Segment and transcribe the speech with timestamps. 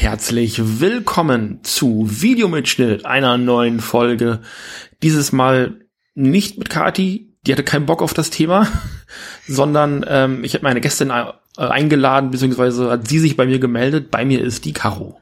[0.00, 4.40] herzlich willkommen zu Videomitschnitt einer neuen Folge.
[5.02, 5.82] Dieses Mal
[6.14, 8.66] nicht mit Kati, die hatte keinen Bock auf das Thema,
[9.46, 14.10] sondern ähm, ich habe meine Gästin äh, eingeladen, beziehungsweise hat sie sich bei mir gemeldet.
[14.10, 15.20] Bei mir ist die Caro.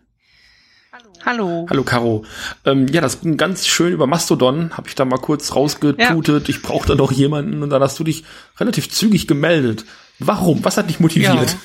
[1.26, 1.66] Hallo.
[1.68, 2.24] Hallo Caro.
[2.64, 6.48] Ähm, ja, das ging ganz schön über Mastodon, habe ich da mal kurz rausgetutet.
[6.48, 8.22] Ich brauchte noch jemanden und dann hast du dich
[8.60, 9.84] relativ zügig gemeldet.
[10.20, 10.64] Warum?
[10.64, 11.50] Was hat dich motiviert?
[11.50, 11.58] Ja.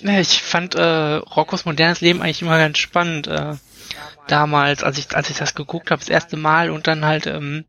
[0.00, 3.26] Ich fand äh, Roccos modernes Leben eigentlich immer ganz spannend.
[3.26, 3.56] Äh,
[4.26, 7.64] damals, als ich, als ich das geguckt habe, das erste Mal und dann halt ähm,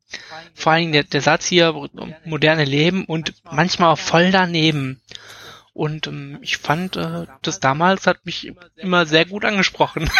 [0.53, 1.73] vor allen Dingen der, der Satz hier,
[2.25, 5.01] moderne Leben und manchmal auch voll daneben.
[5.73, 10.09] Und ähm, ich fand, äh, das damals hat mich immer sehr gut angesprochen.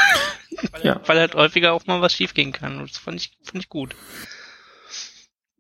[0.84, 1.00] Ja.
[1.06, 2.80] Weil halt häufiger auch mal was schiefgehen kann.
[2.80, 3.96] Und das fand ich, fand ich gut.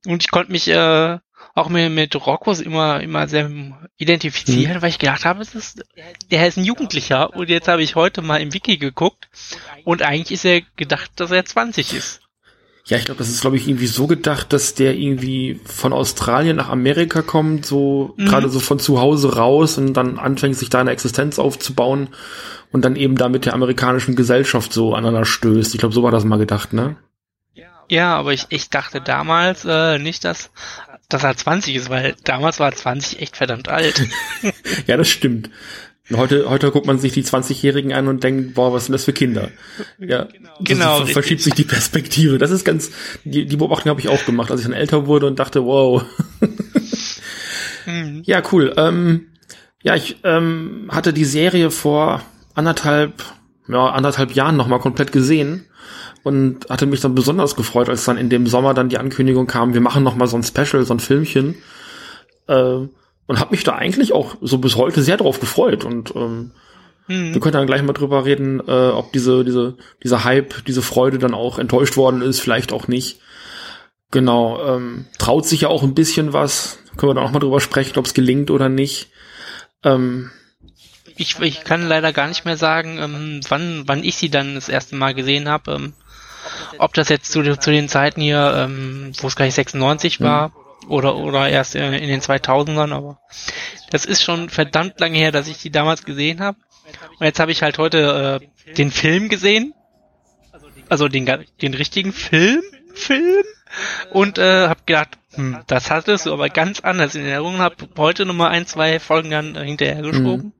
[0.05, 1.19] Und ich konnte mich äh,
[1.59, 3.49] auch mit, mit Roccos immer, immer sehr
[3.97, 4.81] identifizieren, Mhm.
[4.81, 5.83] weil ich gedacht habe, es ist,
[6.31, 7.33] der ist ein Jugendlicher.
[7.35, 9.29] Und jetzt habe ich heute mal im Wiki geguckt.
[9.83, 12.21] Und eigentlich ist er gedacht, dass er 20 ist.
[12.85, 16.57] Ja, ich glaube, das ist, glaube ich, irgendwie so gedacht, dass der irgendwie von Australien
[16.57, 18.25] nach Amerika kommt, so Mhm.
[18.25, 22.09] gerade so von zu Hause raus und dann anfängt, sich da eine Existenz aufzubauen
[22.71, 25.75] und dann eben da mit der amerikanischen Gesellschaft so aneinander stößt.
[25.75, 26.95] Ich glaube, so war das mal gedacht, ne?
[27.91, 30.51] Ja, aber ich, ich dachte damals äh, nicht, dass,
[31.09, 34.07] dass er 20 ist, weil damals war 20 echt verdammt alt.
[34.87, 35.49] Ja, das stimmt.
[36.15, 39.13] Heute, heute guckt man sich die 20-Jährigen an und denkt, boah, was sind das für
[39.13, 39.49] Kinder?
[39.99, 40.27] Ja,
[40.61, 41.13] Genau, so richtig.
[41.13, 42.37] verschiebt sich die Perspektive.
[42.39, 42.91] Das ist ganz,
[43.25, 46.03] die, die Beobachtung habe ich auch gemacht, als ich dann älter wurde und dachte, wow.
[47.85, 48.23] Mhm.
[48.25, 48.73] Ja, cool.
[48.77, 49.27] Ähm,
[49.83, 52.21] ja, ich ähm, hatte die Serie vor
[52.53, 53.23] anderthalb,
[53.67, 55.65] ja, anderthalb Jahren nochmal komplett gesehen
[56.23, 59.73] und hatte mich dann besonders gefreut, als dann in dem Sommer dann die Ankündigung kam,
[59.73, 61.55] wir machen nochmal so ein Special, so ein Filmchen.
[62.47, 62.87] Äh,
[63.27, 65.85] und habe mich da eigentlich auch so bis heute sehr drauf gefreut.
[65.85, 66.51] Und ähm,
[67.09, 67.33] Mhm.
[67.33, 71.17] wir können dann gleich mal drüber reden, äh, ob diese, diese, dieser Hype, diese Freude
[71.17, 73.19] dann auch enttäuscht worden ist, vielleicht auch nicht.
[74.11, 76.77] Genau, ähm, traut sich ja auch ein bisschen was.
[76.97, 79.09] Können wir dann auch mal drüber sprechen, ob es gelingt oder nicht.
[79.83, 80.29] Ähm,
[81.19, 84.69] Ich, ich kann leider gar nicht mehr sagen, ähm, wann, wann ich sie dann das
[84.69, 85.73] erste Mal gesehen habe.
[85.73, 85.93] Ähm,
[86.77, 90.53] ob das jetzt zu, zu den Zeiten hier, ähm, wo es gleich 96 war,
[90.87, 93.19] oder, oder erst in, in den 2000ern, aber
[93.91, 96.57] das ist schon verdammt lange her, dass ich die damals gesehen habe.
[97.19, 99.73] Und jetzt habe ich halt heute äh, den Film gesehen,
[100.87, 101.25] also den,
[101.61, 102.63] den richtigen Film,
[102.93, 103.43] Film,
[104.11, 108.25] und äh, habe gedacht, hm, das hattest du aber ganz anders in Erinnerung, habe heute
[108.25, 110.53] nochmal ein, zwei Folgen dann äh, hinterher geschoben.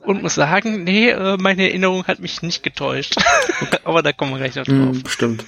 [0.00, 3.16] Und muss sagen, nee, äh, meine Erinnerung hat mich nicht getäuscht.
[3.84, 4.74] aber da kommen wir gleich noch drauf.
[4.96, 5.44] mh, bestimmt.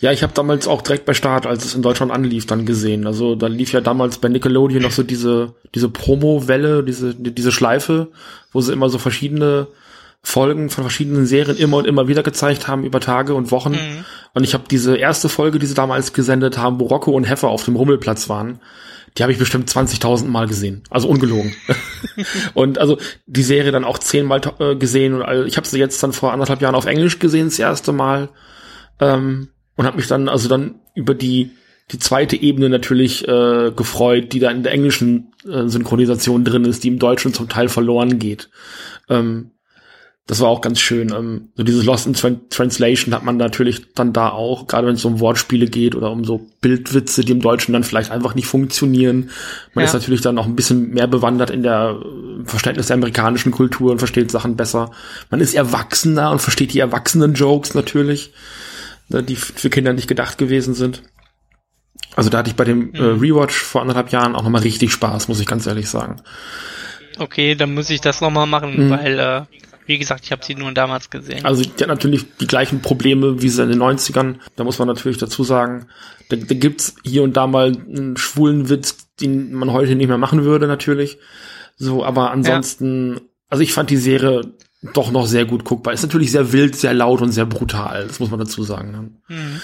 [0.00, 3.06] Ja, ich habe damals auch direkt bei Start, als es in Deutschland anlief, dann gesehen.
[3.06, 7.50] Also da lief ja damals bei Nickelodeon noch so diese, diese Promo-Welle, diese, die- diese
[7.50, 8.08] Schleife,
[8.52, 9.66] wo sie immer so verschiedene
[10.22, 13.72] Folgen von verschiedenen Serien immer und immer wieder gezeigt haben über Tage und Wochen.
[13.72, 14.04] Mhm.
[14.34, 17.48] Und ich habe diese erste Folge, die sie damals gesendet haben, wo Rocco und Heffer
[17.48, 18.60] auf dem Rummelplatz waren,
[19.18, 20.82] die habe ich bestimmt 20.000 Mal gesehen.
[20.90, 21.54] Also ungelogen.
[22.54, 25.14] und also die Serie dann auch zehnmal äh, gesehen.
[25.14, 27.92] Und all- ich habe sie jetzt dann vor anderthalb Jahren auf Englisch gesehen, das erste
[27.92, 28.28] Mal.
[29.00, 31.50] Ähm, und habe mich dann also dann über die
[31.90, 36.84] die zweite Ebene natürlich äh, gefreut, die da in der englischen äh, Synchronisation drin ist,
[36.84, 38.50] die im Deutschen zum Teil verloren geht.
[39.08, 39.52] Ähm,
[40.28, 41.10] das war auch ganz schön.
[41.10, 44.94] Ähm, so dieses Lost in Tran Translation hat man natürlich dann da auch, gerade wenn
[44.94, 48.46] es um Wortspiele geht oder um so Bildwitze, die im Deutschen dann vielleicht einfach nicht
[48.46, 49.30] funktionieren.
[49.74, 49.88] Man Ja.
[49.88, 53.90] ist natürlich dann noch ein bisschen mehr bewandert in der äh, Verständnis der amerikanischen Kultur
[53.90, 54.90] und versteht Sachen besser.
[55.30, 58.32] Man ist erwachsener und versteht die erwachsenen Jokes natürlich,
[59.08, 61.02] ne, die für Kinder nicht gedacht gewesen sind.
[62.16, 65.28] Also da hatte ich bei dem äh, Rewatch vor anderthalb Jahren auch nochmal richtig Spaß,
[65.28, 66.20] muss ich ganz ehrlich sagen.
[67.18, 68.90] Okay, dann muss ich das nochmal machen, Mhm.
[68.90, 69.42] weil, äh,
[69.88, 71.44] wie gesagt, ich habe sie nur damals gesehen.
[71.44, 74.36] Also die hat natürlich die gleichen Probleme wie sie in den 90ern.
[74.54, 75.86] Da muss man natürlich dazu sagen,
[76.28, 80.18] da, da gibt's hier und da mal einen schwulen Witz, den man heute nicht mehr
[80.18, 81.18] machen würde natürlich.
[81.76, 84.42] So, aber ansonsten, also ich fand die Serie
[84.94, 85.94] doch noch sehr gut guckbar.
[85.94, 88.90] Ist natürlich sehr wild, sehr laut und sehr brutal, das muss man dazu sagen.
[88.92, 89.10] ne?
[89.36, 89.60] Mhm.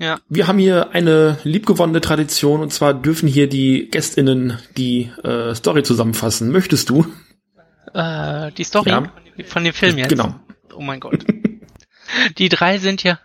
[0.00, 5.54] Ja, Wir haben hier eine liebgewonnene Tradition und zwar dürfen hier die GästInnen die äh,
[5.56, 6.52] Story zusammenfassen.
[6.52, 7.06] Möchtest du?
[7.98, 9.12] Äh, die Story Ja.
[9.46, 10.10] von dem Film jetzt.
[10.10, 10.38] Genau.
[10.74, 11.24] Oh mein Gott.
[12.38, 13.18] Die drei sind ja,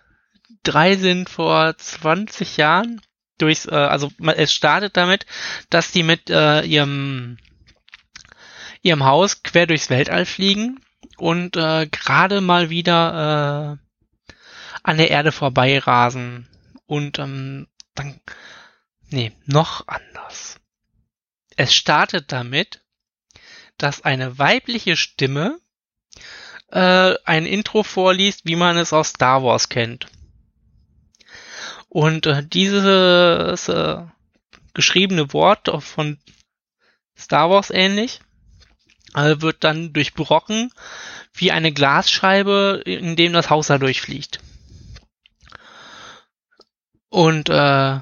[0.64, 3.02] drei sind vor 20 Jahren
[3.38, 5.26] durchs, äh, also es startet damit,
[5.70, 7.38] dass die mit äh, ihrem
[8.82, 10.80] ihrem Haus quer durchs Weltall fliegen
[11.18, 14.34] und äh, gerade mal wieder äh,
[14.84, 16.50] an der Erde vorbei rasen
[16.86, 18.20] und ähm, dann
[19.10, 20.60] nee, noch anders.
[21.56, 22.83] Es startet damit,
[23.78, 25.60] dass eine weibliche Stimme
[26.72, 30.08] äh, ein Intro vorliest, wie man es aus Star Wars kennt.
[31.90, 34.02] Und äh, dieses äh,
[34.74, 36.18] geschriebene Wort von
[37.18, 38.20] Star Wars ähnlich
[39.14, 40.72] äh, wird dann durchbrochen
[41.34, 44.40] wie eine Glasscheibe, in dem das Haus da durchfliegt.
[47.10, 48.00] Und äh,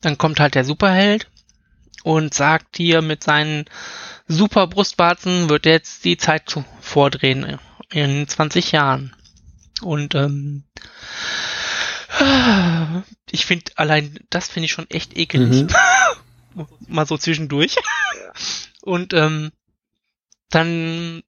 [0.00, 1.30] dann kommt halt der Superheld
[2.04, 3.64] und sagt hier mit seinen
[4.28, 7.58] super Brustwarzen wird jetzt die Zeit vordrehen
[7.90, 9.16] in 20 Jahren.
[9.80, 10.64] Und ähm,
[13.30, 15.64] ich finde allein das finde ich schon echt ekelig.
[16.54, 16.66] Mhm.
[16.86, 17.76] Mal so zwischendurch.
[18.82, 19.50] Und ähm,
[20.50, 21.22] dann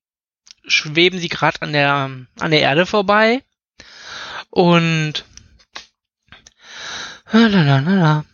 [0.66, 3.42] schweben sie gerade an der an der Erde vorbei
[4.50, 5.24] und
[7.32, 8.26] lalalala.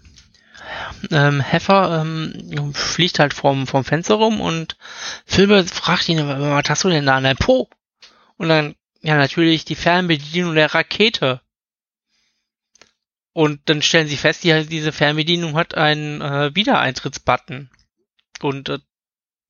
[1.11, 4.77] Ähm, Heffer ähm, fliegt halt vom vom Fenster rum und
[5.27, 7.69] Filme fragt ihn, was hast du denn da an deinem Po?
[8.37, 11.41] Und dann ja natürlich die Fernbedienung der Rakete.
[13.35, 17.71] Und dann stellen sie fest, die, diese Fernbedienung hat einen äh, Wiedereintrittsbutton.
[18.41, 18.79] Und äh,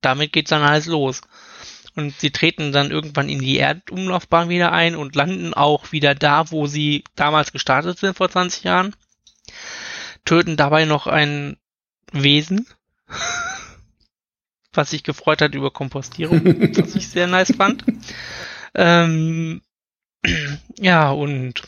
[0.01, 1.23] damit geht's dann alles los.
[1.95, 6.51] Und sie treten dann irgendwann in die Erdumlaufbahn wieder ein und landen auch wieder da,
[6.51, 8.97] wo sie damals gestartet sind vor 20 Jahren.
[10.25, 11.57] Töten dabei noch ein
[12.13, 12.67] Wesen,
[14.73, 16.45] was sich gefreut hat über Kompostierung,
[16.77, 17.85] was ich sehr nice fand.
[18.75, 19.63] Ähm,
[20.79, 21.63] ja, und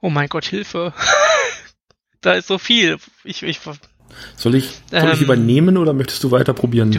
[0.00, 0.92] oh mein Gott, Hilfe.
[2.20, 2.98] da ist so viel.
[3.24, 3.60] Ich, ich,
[4.36, 6.98] soll ich, soll ähm, ich übernehmen oder möchtest du weiter probieren?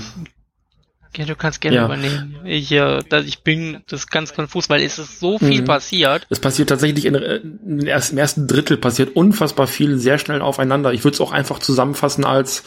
[1.17, 1.85] Ja, du kannst gerne ja.
[1.85, 2.35] übernehmen.
[2.45, 5.65] Ich, äh, ich bin das ganz konfus, weil es ist so viel mhm.
[5.65, 6.27] passiert.
[6.29, 10.41] Es passiert tatsächlich in, äh, in erst, im ersten Drittel passiert unfassbar viel sehr schnell
[10.41, 10.93] aufeinander.
[10.93, 12.63] Ich würde es auch einfach zusammenfassen als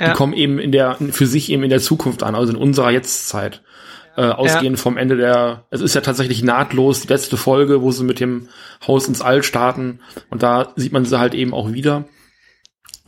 [0.00, 0.08] ja.
[0.08, 2.90] die kommen eben in der für sich eben in der Zukunft an, also in unserer
[2.90, 3.62] Jetztzeit.
[4.14, 4.82] Äh, ausgehend ja.
[4.82, 8.48] vom Ende der, es ist ja tatsächlich nahtlos die letzte Folge, wo sie mit dem
[8.86, 12.04] Haus ins All starten und da sieht man sie halt eben auch wieder.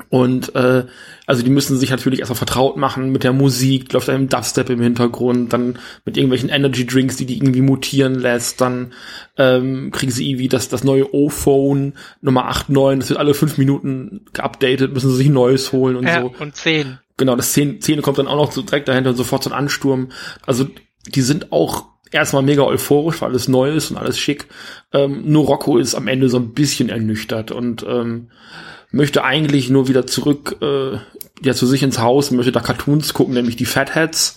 [0.08, 0.84] Und äh,
[1.26, 4.80] also die müssen sich natürlich erstmal vertraut machen mit der Musik, läuft einem Dubstep im
[4.80, 8.92] Hintergrund, dann mit irgendwelchen Energy Drinks, die die irgendwie mutieren lässt, dann
[9.38, 13.56] ähm, kriegen sie irgendwie das, das neue O-Phone Nummer 8, 9, das wird alle fünf
[13.56, 16.34] Minuten geupdatet, müssen sie sich ein neues holen und ja, so.
[16.40, 16.98] Und 10.
[17.16, 19.56] Genau, das 10, 10 kommt dann auch noch so direkt dahinter und sofort so ein
[19.56, 20.10] Ansturm.
[20.44, 20.66] Also
[21.06, 24.46] die sind auch erstmal mega euphorisch, weil alles neu ist und alles schick.
[24.92, 28.30] Ähm, nur Rocco ist am Ende so ein bisschen ernüchtert und ähm,
[28.94, 30.98] möchte eigentlich nur wieder zurück äh,
[31.42, 34.36] ja zu sich ins Haus, möchte da Cartoons gucken, nämlich die Fatheads,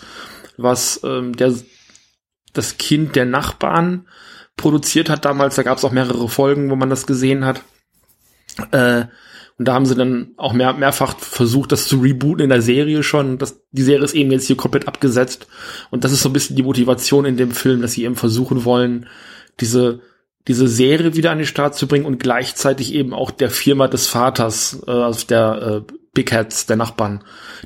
[0.57, 1.54] was ähm, der
[2.54, 4.07] das Kind der Nachbarn
[4.56, 5.56] produziert hat damals.
[5.56, 7.61] Da gab es auch mehrere Folgen, wo man das gesehen hat.
[8.71, 9.06] Äh,
[9.59, 13.04] und da haben sie dann auch mehr, mehrfach versucht, das zu rebooten in der Serie
[13.04, 13.37] schon.
[13.37, 15.47] Das, die Serie ist eben jetzt hier komplett abgesetzt.
[15.92, 18.66] Und das ist so ein bisschen die Motivation in dem Film, dass sie eben versuchen
[18.66, 19.07] wollen,
[19.59, 20.02] diese
[20.47, 24.07] diese Serie wieder an den Start zu bringen und gleichzeitig eben auch der Firma des
[24.07, 27.23] Vaters, äh, also der äh, Big Heads, der Nachbarn,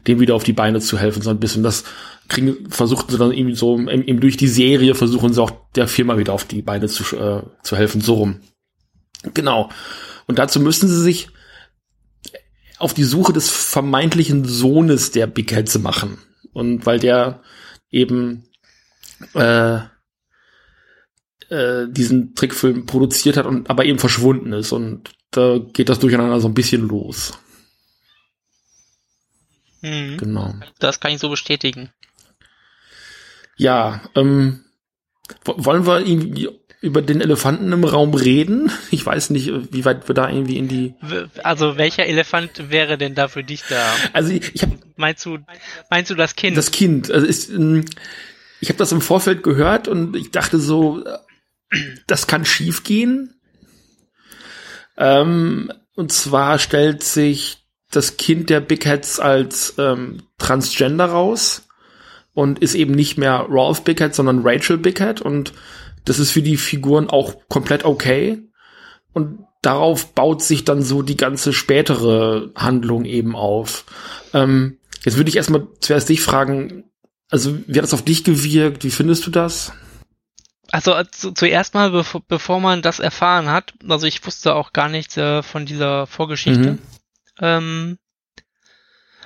[0.07, 1.63] dem wieder auf die Beine zu helfen, so ein bisschen.
[1.63, 1.85] Das
[2.27, 6.17] kriegen, versuchen sie dann irgendwie so, eben durch die Serie versuchen sie auch der Firma
[6.17, 8.41] wieder auf die Beine zu, äh, zu helfen, so rum.
[9.33, 9.69] Genau.
[10.27, 11.29] Und dazu müssen sie sich
[12.79, 16.17] auf die Suche des vermeintlichen Sohnes der Big Heads machen.
[16.51, 17.41] Und weil der
[17.91, 18.45] eben
[19.33, 19.79] äh,
[21.51, 24.71] äh, diesen Trickfilm produziert hat und aber eben verschwunden ist.
[24.71, 27.33] Und da geht das durcheinander so ein bisschen los.
[29.81, 30.17] Mhm.
[30.17, 30.55] Genau.
[30.79, 31.89] Das kann ich so bestätigen.
[33.57, 34.61] Ja, ähm,
[35.43, 38.71] wollen wir irgendwie über den Elefanten im Raum reden?
[38.91, 40.93] Ich weiß nicht, wie weit wir da irgendwie in die.
[41.43, 43.93] Also welcher Elefant wäre denn da für dich da?
[44.13, 44.77] Also ich, ich habe.
[44.95, 45.37] Meinst du,
[45.89, 46.55] meinst du das Kind?
[46.55, 47.09] Das Kind.
[47.09, 47.85] Also ist, ähm,
[48.59, 51.03] ich habe das im Vorfeld gehört und ich dachte so,
[52.07, 53.35] das kann schiefgehen.
[54.97, 61.67] Ähm, und zwar stellt sich das Kind der Big Heads als ähm, Transgender raus
[62.33, 65.53] und ist eben nicht mehr Ralph Big Head, sondern Rachel Big Head und
[66.05, 68.41] das ist für die Figuren auch komplett okay.
[69.13, 73.85] Und darauf baut sich dann so die ganze spätere Handlung eben auf.
[74.33, 76.85] Ähm, jetzt würde ich erstmal zuerst dich fragen,
[77.29, 78.83] also wie hat das auf dich gewirkt?
[78.83, 79.73] Wie findest du das?
[80.71, 84.87] Also zu, zuerst mal, bevor, bevor man das erfahren hat, also ich wusste auch gar
[84.87, 86.73] nichts äh, von dieser Vorgeschichte.
[86.73, 86.79] Mhm.
[87.39, 87.97] ähm,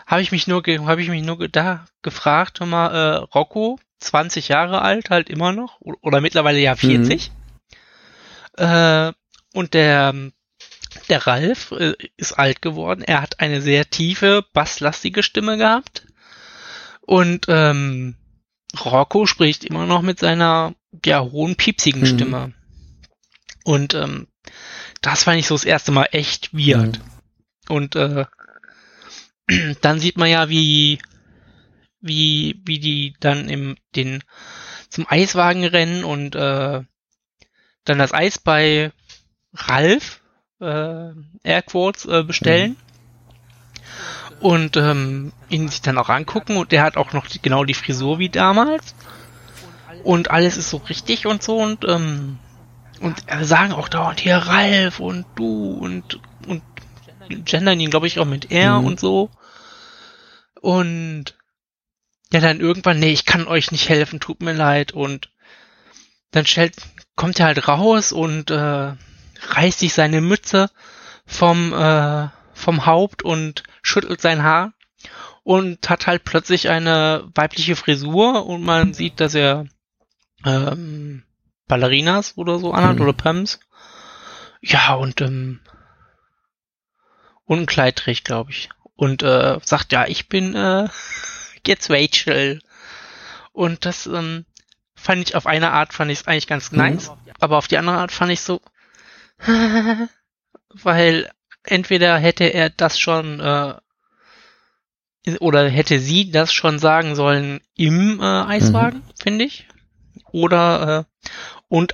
[0.08, 4.50] habe ich mich nur, habe ich mich nur da gefragt, hör mal, äh, Rocco, 20
[4.50, 7.32] Jahre alt, halt immer noch, oder mittlerweile ja 40.
[7.32, 8.64] Mhm.
[8.64, 9.14] Äh,
[9.54, 10.14] und der,
[11.10, 13.04] der Ralf äh, ist alt geworden.
[13.04, 16.06] Er hat eine sehr tiefe, basslastige Stimme gehabt.
[17.02, 18.16] Und ähm,
[18.84, 20.74] Rocco spricht immer noch mit seiner
[21.06, 22.06] ja hohen, piepsigen mhm.
[22.06, 22.54] Stimme.
[23.64, 24.28] Und ähm,
[25.02, 27.00] das fand ich so das erste Mal echt weird.
[27.00, 27.76] Mhm.
[27.76, 28.26] Und äh,
[29.82, 31.00] dann sieht man ja, wie
[32.02, 34.24] wie wie die dann im den
[34.90, 36.82] zum Eiswagen rennen und äh,
[37.84, 38.92] dann das Eis bei
[39.54, 40.22] Ralf
[40.60, 41.12] äh,
[41.44, 42.72] Airquotes äh, bestellen.
[42.72, 42.86] Mhm
[44.40, 47.74] und ähm, ihn sich dann auch angucken und der hat auch noch die, genau die
[47.74, 48.96] Frisur wie damals
[50.06, 52.38] und alles ist so richtig und so und ähm,
[53.02, 56.62] und sagen auch dauernd hier Ralf und du und und
[57.28, 58.86] gendern ihn glaube ich auch mit er mhm.
[58.86, 59.32] und so.
[60.62, 61.36] Und
[62.32, 64.92] ja dann irgendwann nee ich kann euch nicht helfen tut mir leid.
[64.92, 65.32] Und
[66.32, 66.76] dann stellt
[67.16, 68.94] kommt er halt raus und äh,
[69.50, 70.70] reißt sich seine Mütze
[71.26, 74.74] vom äh, vom Haupt und schüttelt sein Haar
[75.44, 79.66] und hat halt plötzlich eine weibliche Frisur und man sieht, dass er
[80.46, 81.24] ähm,
[81.68, 83.02] Ballerinas oder so anhat mhm.
[83.02, 83.60] oder Pumps.
[84.62, 85.60] Ja, und ähm,
[87.46, 88.70] und ein Kleid trägt, glaube ich.
[88.96, 90.88] Und äh, sagt, ja, ich bin äh,
[91.66, 92.62] jetzt Rachel.
[93.52, 94.46] Und das ähm,
[94.96, 96.80] fand ich auf eine Art fand ich es eigentlich ganz mhm.
[96.80, 97.16] nice, mhm.
[97.40, 98.62] aber auf die andere Art fand ich so,
[100.70, 101.32] weil
[101.64, 103.76] entweder hätte er das schon äh,
[105.40, 109.12] oder hätte sie das schon sagen sollen im äh, Eiswagen, mhm.
[109.20, 109.68] finde ich.
[110.36, 111.30] Oder äh,
[111.70, 111.94] und,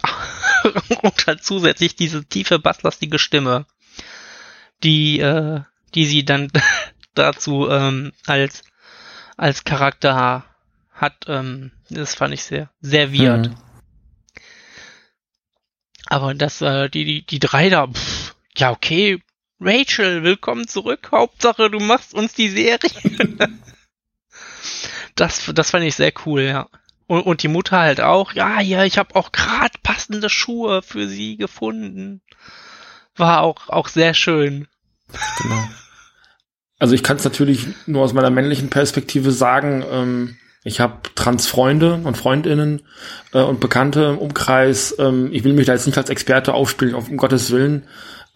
[1.03, 3.67] und halt zusätzlich diese tiefe basslastige Stimme,
[4.81, 5.61] die äh,
[5.93, 6.51] die sie dann
[7.13, 8.63] dazu ähm, als
[9.37, 10.43] als Charakter
[10.91, 11.25] hat.
[11.27, 13.49] Ähm, das fand ich sehr sehr weird.
[13.49, 13.55] Mhm.
[16.07, 19.21] Aber das äh, die die die drei da, pff, ja okay,
[19.59, 21.09] Rachel, willkommen zurück.
[21.11, 22.89] Hauptsache, du machst uns die Serie.
[25.15, 26.67] das, das fand ich sehr cool, ja.
[27.11, 28.31] Und, und die Mutter halt auch.
[28.31, 32.21] Ja, ja, ich habe auch gerade passende Schuhe für sie gefunden.
[33.17, 34.69] War auch, auch sehr schön.
[35.41, 35.61] Genau.
[36.79, 39.83] Also ich kann es natürlich nur aus meiner männlichen Perspektive sagen.
[39.91, 42.83] Ähm, ich habe Transfreunde und Freundinnen
[43.33, 44.95] äh, und Bekannte im Umkreis.
[44.97, 47.83] Ähm, ich will mich da jetzt nicht als Experte aufspielen, auf, um Gottes Willen.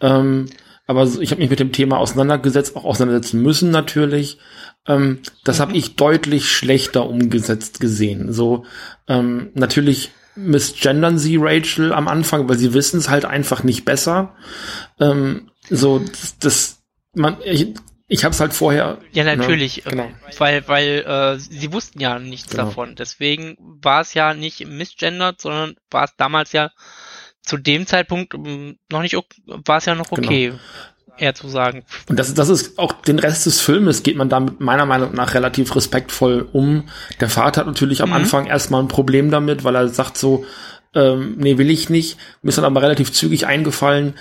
[0.02, 0.50] Ähm,
[0.86, 4.36] aber ich habe mich mit dem Thema auseinandergesetzt, auch auseinandersetzen müssen natürlich.
[4.88, 5.62] Ähm, das mhm.
[5.62, 8.32] habe ich deutlich schlechter umgesetzt gesehen.
[8.32, 8.64] So
[9.08, 14.34] ähm, natürlich misgendern sie Rachel am Anfang, weil sie wissen es halt einfach nicht besser.
[15.00, 16.82] Ähm, so das, das
[17.14, 17.74] man ich,
[18.08, 18.98] ich habe es halt vorher.
[19.12, 19.90] Ja, ne, natürlich, ne?
[19.90, 20.08] genau.
[20.38, 22.64] weil weil äh, sie wussten ja nichts genau.
[22.64, 22.94] davon.
[22.94, 26.70] Deswegen war es ja nicht misgendert, sondern war es damals ja
[27.42, 29.16] zu dem Zeitpunkt ähm, noch nicht,
[29.46, 30.48] war es ja noch okay.
[30.48, 30.60] Genau
[31.18, 31.84] eher zu sagen.
[32.08, 35.34] Und das, das ist auch den Rest des Filmes geht man damit meiner Meinung nach
[35.34, 36.84] relativ respektvoll um.
[37.20, 38.16] Der Vater hat natürlich am mhm.
[38.16, 40.44] Anfang erstmal ein Problem damit, weil er sagt so,
[40.94, 42.18] ähm, nee, will ich nicht.
[42.42, 44.14] Mir ist dann aber relativ zügig eingefallen,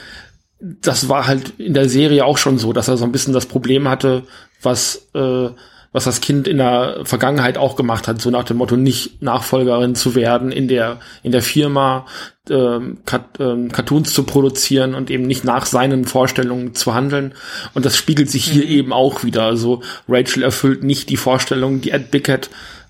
[0.60, 3.46] das war halt in der Serie auch schon so, dass er so ein bisschen das
[3.46, 4.24] Problem hatte,
[4.62, 5.50] was äh,
[5.96, 9.96] was das Kind in der Vergangenheit auch gemacht hat, so nach dem Motto, nicht Nachfolgerin
[9.96, 12.06] zu werden in der, in der Firma,
[12.50, 17.34] ähm, Kat, ähm, Cartoons zu produzieren und eben nicht nach seinen Vorstellungen zu handeln.
[17.76, 18.72] Und das spiegelt sich hier mhm.
[18.72, 19.44] eben auch wieder.
[19.44, 22.50] Also Rachel erfüllt nicht die Vorstellungen, die Ed Bickett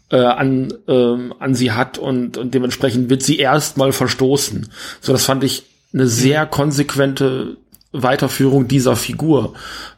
[0.09, 4.71] äh, an, ähm, an sie hat und, und dementsprechend wird sie erstmal verstoßen.
[4.99, 6.49] So, das fand ich eine sehr mhm.
[6.49, 7.57] konsequente
[8.01, 9.53] Weiterführung dieser Figur.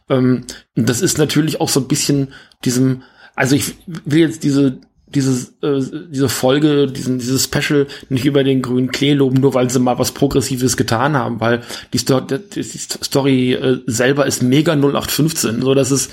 [0.08, 2.32] Ähm, das ist natürlich auch so ein bisschen
[2.64, 3.02] diesem,
[3.34, 4.80] also ich will jetzt diese
[5.14, 9.70] diese, äh, diese Folge, diesen, dieses Special nicht über den grünen Klee loben, nur weil
[9.70, 11.62] sie mal was Progressives getan haben, weil
[11.92, 16.10] die, Sto die Story äh, selber ist mega 0815, so dass es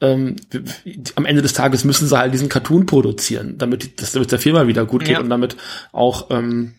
[0.00, 0.36] ähm,
[1.14, 4.66] am Ende des Tages müssen sie halt diesen Cartoon produzieren, damit das damit der Firma
[4.66, 5.20] wieder gut geht ja.
[5.20, 5.56] und damit
[5.92, 6.74] auch ähm,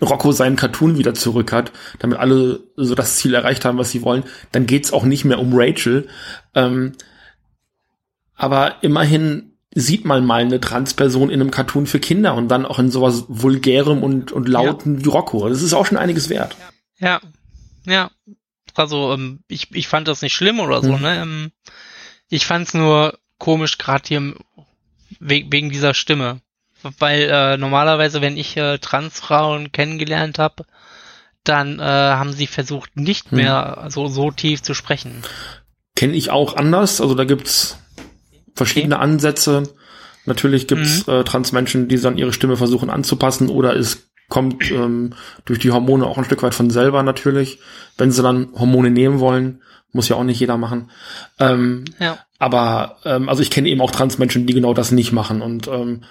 [0.00, 4.02] Rocco seinen Cartoon wieder zurück hat, damit alle so das Ziel erreicht haben, was sie
[4.02, 6.08] wollen, dann geht's auch nicht mehr um Rachel.
[6.54, 6.92] Ähm,
[8.34, 12.78] aber immerhin sieht man mal eine Transperson in einem Cartoon für Kinder und dann auch
[12.78, 15.04] in sowas vulgärem und, und lauten ja.
[15.04, 15.48] wie Rocco.
[15.48, 16.56] Das ist auch schon einiges wert.
[16.98, 17.20] Ja,
[17.84, 18.10] ja.
[18.74, 21.02] Also ähm, ich, ich fand das nicht schlimm oder so, hm.
[21.02, 21.22] ne?
[21.22, 21.52] Ähm,
[22.28, 24.34] ich fand's nur komisch, gerade hier
[25.20, 26.40] wegen dieser Stimme
[26.98, 30.64] weil äh, normalerweise, wenn ich äh, Transfrauen kennengelernt habe,
[31.44, 33.38] dann äh, haben sie versucht, nicht hm.
[33.38, 35.22] mehr so, so tief zu sprechen.
[35.96, 37.00] kenne ich auch anders.
[37.00, 37.78] Also da gibt's
[38.54, 39.04] verschiedene okay.
[39.04, 39.74] Ansätze.
[40.26, 41.12] Natürlich gibt's mhm.
[41.12, 45.12] äh, Transmenschen, die dann ihre Stimme versuchen anzupassen oder es kommt ähm,
[45.44, 47.58] durch die Hormone auch ein Stück weit von selber natürlich.
[47.98, 49.60] Wenn sie dann Hormone nehmen wollen,
[49.92, 50.90] muss ja auch nicht jeder machen.
[51.38, 52.18] Ähm, ja.
[52.38, 56.04] Aber ähm, also ich kenne eben auch Transmenschen, die genau das nicht machen und ähm,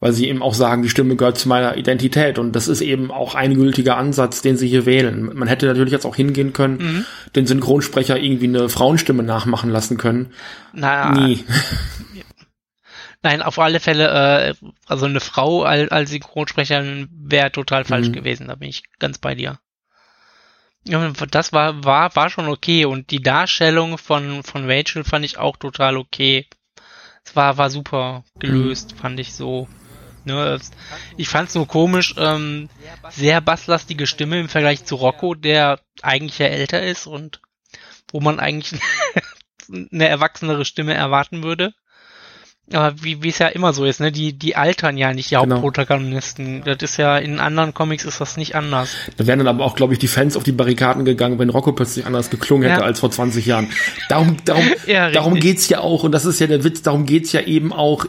[0.00, 3.10] weil sie eben auch sagen, die Stimme gehört zu meiner Identität und das ist eben
[3.10, 5.30] auch ein gültiger Ansatz, den sie hier wählen.
[5.34, 7.06] Man hätte natürlich jetzt auch hingehen können, mhm.
[7.36, 10.32] den Synchronsprecher irgendwie eine Frauenstimme nachmachen lassen können.
[10.72, 11.12] Naja.
[11.12, 11.44] Nie.
[13.22, 18.14] Nein, auf alle Fälle, äh, also eine Frau als, als Synchronsprecherin wäre total falsch mhm.
[18.14, 19.58] gewesen, da bin ich ganz bei dir.
[20.82, 25.58] Das war, war, war schon okay und die Darstellung von, von Rachel fand ich auch
[25.58, 26.46] total okay.
[27.22, 28.96] Es war, war super gelöst, mhm.
[28.96, 29.68] fand ich so.
[30.30, 30.58] Ne,
[31.16, 32.68] ich fand's nur komisch, ähm,
[33.10, 37.40] sehr basslastige Stimme im Vergleich zu Rocco, der eigentlich ja älter ist und
[38.12, 38.80] wo man eigentlich
[39.92, 41.72] eine erwachsenere Stimme erwarten würde.
[42.72, 44.12] Aber wie es ja immer so ist, ne?
[44.12, 45.56] Die die altern ja nicht die genau.
[45.56, 46.62] Hauptprotagonisten.
[46.64, 48.94] Das ist ja in anderen Comics ist das nicht anders.
[49.16, 51.72] Da wären dann aber auch, glaube ich, die Fans auf die Barrikaden gegangen, wenn Rocco
[51.72, 52.86] plötzlich anders geklungen hätte ja.
[52.86, 53.70] als vor 20 Jahren.
[54.08, 56.82] Darum darum ja, darum geht's ja auch und das ist ja der Witz.
[56.82, 58.06] Darum geht's ja eben auch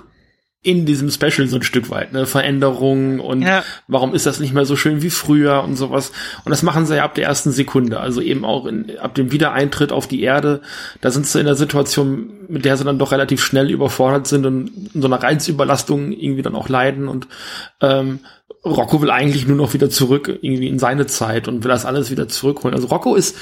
[0.64, 2.28] in diesem Special so ein Stück weit, ne?
[2.28, 3.64] Veränderungen und ja.
[3.88, 6.12] warum ist das nicht mehr so schön wie früher und sowas.
[6.46, 9.32] Und das machen sie ja ab der ersten Sekunde, also eben auch in, ab dem
[9.32, 10.62] Wiedereintritt auf die Erde.
[11.02, 14.46] Da sind sie in der Situation, mit der sie dann doch relativ schnell überfordert sind
[14.46, 17.28] und in so einer Reizüberlastung irgendwie dann auch leiden und
[17.82, 18.20] ähm,
[18.64, 22.12] Rocco will eigentlich nur noch wieder zurück irgendwie in seine Zeit und will das alles
[22.12, 22.76] wieder zurückholen.
[22.76, 23.36] Also Rocco ist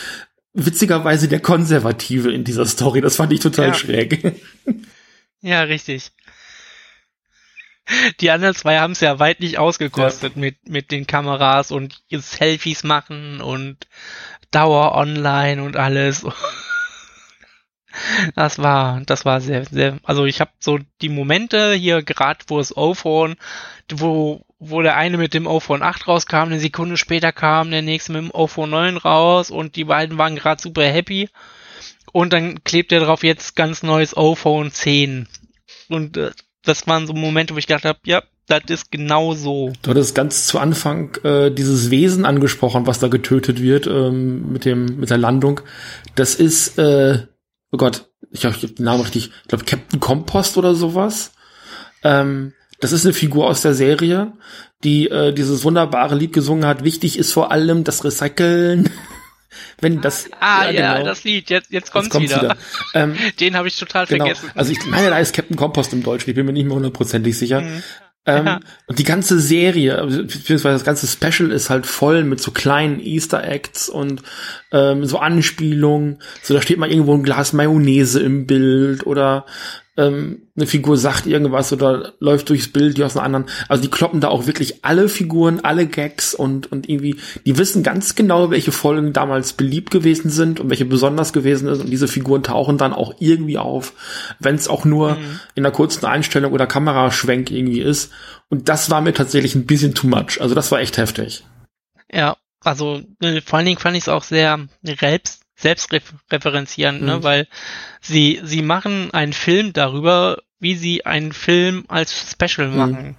[0.53, 3.01] witzigerweise der Konservative in dieser Story.
[3.01, 3.73] Das fand ich total ja.
[3.73, 4.41] schräg.
[5.41, 6.11] Ja, richtig.
[8.19, 10.39] Die anderen zwei haben es ja weit nicht ausgekostet ja.
[10.39, 13.87] mit, mit den Kameras und Selfies machen und
[14.51, 16.25] Dauer online und alles.
[18.35, 22.59] Das war, das war sehr, sehr, also ich habe so die Momente hier gerade, wo
[22.59, 23.35] es O-Phone,
[23.91, 28.11] wo, wo der eine mit dem O-Phone 8 rauskam, eine Sekunde später kam der nächste
[28.11, 31.29] mit dem O-Phone 9 raus und die beiden waren gerade super happy.
[32.11, 35.27] Und dann klebt er drauf jetzt ganz neues O-Phone 10.
[35.89, 36.31] Und äh,
[36.63, 39.71] das waren so Momente, wo ich gedacht habe, ja, das ist genau so.
[39.81, 44.65] Du hattest ganz zu Anfang äh, dieses Wesen angesprochen, was da getötet wird ähm, mit
[44.65, 45.61] dem mit der Landung.
[46.15, 47.27] Das ist, äh,
[47.71, 51.33] oh Gott, ich habe den Namen richtig, ich glaube Captain Compost oder sowas.
[52.03, 54.33] Ähm, das ist eine Figur aus der Serie,
[54.83, 56.83] die äh, dieses wunderbare Lied gesungen hat.
[56.83, 58.89] Wichtig ist vor allem das Recyceln.
[59.81, 61.05] wenn das ah ja, ja genau.
[61.05, 62.57] das Lied jetzt jetzt kommt's, jetzt wieder, wieder.
[62.93, 64.25] Ähm, den habe ich total genau.
[64.25, 66.75] vergessen also ich meine da ist Captain Compost im Deutschen ich bin mir nicht mehr
[66.75, 67.83] hundertprozentig sicher mhm.
[68.25, 68.59] Ähm, ja.
[68.85, 73.43] Und die ganze Serie, beziehungsweise das ganze Special ist halt voll mit so kleinen Easter
[73.43, 74.21] Eggs und
[74.71, 76.21] ähm, so Anspielungen.
[76.43, 79.45] So, da steht mal irgendwo ein Glas Mayonnaise im Bild oder
[79.99, 83.45] ähm, eine Figur sagt irgendwas oder läuft durchs Bild, die aus einer anderen.
[83.67, 87.83] Also die kloppen da auch wirklich alle Figuren, alle Gags und, und irgendwie, die wissen
[87.83, 91.81] ganz genau, welche Folgen damals beliebt gewesen sind und welche besonders gewesen ist.
[91.81, 93.93] Und diese Figuren tauchen dann auch irgendwie auf,
[94.39, 95.39] wenn es auch nur mhm.
[95.55, 98.11] in einer kurzen Einstellung oder Kameraschwenk irgendwie ist.
[98.47, 100.39] Und das war mir tatsächlich ein bisschen too much.
[100.39, 101.43] Also das war echt heftig.
[102.09, 107.15] Ja, also äh, vor allen Dingen fand ich es auch sehr selbst selbstreferenzierend, ne?
[107.15, 107.17] mhm.
[107.19, 107.47] ne, weil
[108.01, 112.77] sie sie machen einen Film darüber, wie sie einen Film als Special mhm.
[112.77, 113.15] machen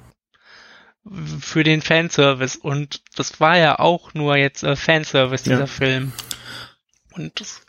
[1.04, 1.40] mhm.
[1.40, 5.66] für den Fanservice und das war ja auch nur jetzt äh, Fanservice dieser ja.
[5.66, 6.12] Film
[7.12, 7.60] und das,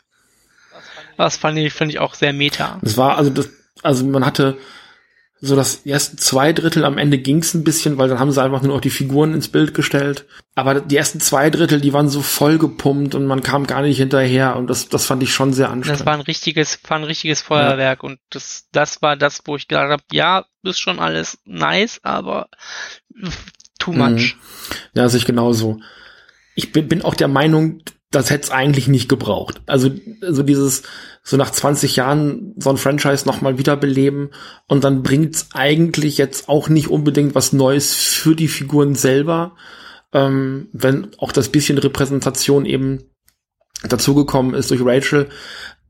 [1.16, 2.78] das fand ich fand ich auch sehr meta.
[2.82, 3.50] Das war also das
[3.82, 4.58] also man hatte
[5.44, 8.62] so das ersten zwei Drittel am Ende ging's ein bisschen, weil dann haben sie einfach
[8.62, 10.24] nur noch die Figuren ins Bild gestellt.
[10.54, 13.96] Aber die ersten zwei Drittel, die waren so voll gepumpt und man kam gar nicht
[13.96, 15.98] hinterher und das, das fand ich schon sehr anstrengend.
[15.98, 18.08] Das war ein richtiges, war ein richtiges Feuerwerk ja.
[18.08, 22.48] und das, das war das, wo ich gedacht habe, ja, ist schon alles nice, aber
[23.80, 24.36] too much.
[24.36, 24.80] Mhm.
[24.94, 25.80] Ja, sich genauso.
[26.54, 29.60] Ich bin, bin auch der Meinung, das hätte es eigentlich nicht gebraucht.
[29.66, 30.82] Also, also dieses,
[31.22, 34.30] so nach 20 Jahren so ein Franchise nochmal wiederbeleben
[34.68, 39.56] und dann bringt's eigentlich jetzt auch nicht unbedingt was Neues für die Figuren selber,
[40.12, 43.04] ähm, wenn auch das bisschen Repräsentation eben
[43.82, 45.28] dazugekommen ist durch Rachel.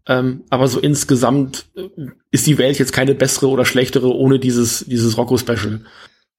[0.07, 1.89] Ähm, aber so insgesamt äh,
[2.31, 5.85] ist die Welt jetzt keine bessere oder schlechtere ohne dieses, dieses Rocco-Special.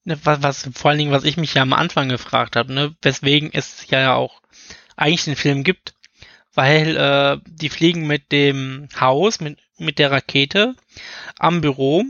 [0.06, 2.94] Ne, was, was, vor allen Dingen, was ich mich ja am Anfang gefragt habe, ne,
[3.02, 4.43] weswegen es ja auch
[4.96, 5.94] eigentlich den Film gibt,
[6.54, 10.76] weil äh, die fliegen mit dem Haus, mit, mit der Rakete
[11.40, 12.04] am Büro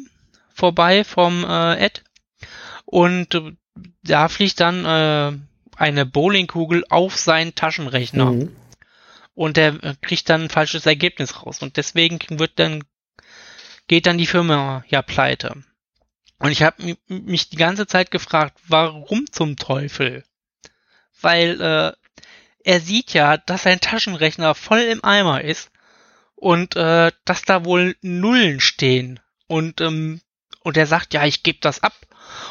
[0.53, 2.03] vorbei vom äh, Ed
[2.85, 3.53] und äh,
[4.03, 5.37] da fliegt dann äh,
[5.77, 8.31] eine Bowlingkugel auf seinen Taschenrechner.
[8.31, 8.55] Mhm.
[9.33, 11.63] und der kriegt dann ein falsches Ergebnis raus.
[11.63, 12.83] Und deswegen wird dann,
[13.87, 15.63] geht dann die Firma ja pleite.
[16.37, 20.23] Und ich habe mich die ganze Zeit gefragt, warum zum Teufel?
[21.21, 21.93] Weil äh,
[22.63, 25.71] er sieht ja, dass sein Taschenrechner voll im Eimer ist
[26.35, 29.19] und äh, dass da wohl Nullen stehen.
[29.47, 30.21] Und, ähm,
[30.61, 31.93] und er sagt, ja, ich gebe das ab.